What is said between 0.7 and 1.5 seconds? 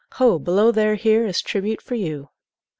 there here is